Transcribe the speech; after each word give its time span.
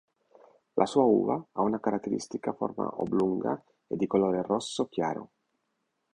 La 0.77 0.87
sua 0.87 1.03
uva 1.03 1.45
ha 1.51 1.61
una 1.61 1.79
caratteristica 1.79 2.53
forma 2.53 2.89
oblunga 3.03 3.63
e 3.85 3.95
di 3.97 4.07
colore 4.07 4.41
rosso 4.41 4.87
chiaro. 4.87 5.29